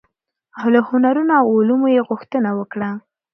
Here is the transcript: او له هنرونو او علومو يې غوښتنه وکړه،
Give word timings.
او 0.59 0.67
له 0.73 0.79
هنرونو 0.89 1.31
او 1.41 1.45
علومو 1.55 1.87
يې 1.95 2.01
غوښتنه 2.09 2.49
وکړه، 2.59 2.89